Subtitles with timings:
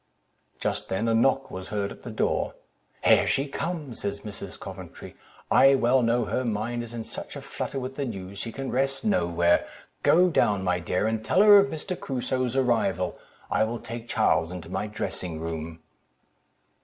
[0.59, 4.59] Just then a knock was heard at the door—"Here she comes," said Mrs.
[4.59, 5.13] Coventry;
[5.51, 8.71] "I well know her mind is in such a flutter with the news, she can
[8.71, 9.67] rest nowhere.
[10.01, 11.95] Go down, my dear, and tell her of Mr.
[11.99, 13.19] Crusoe's arrival;
[13.51, 15.83] I will take Charles into my dressing room."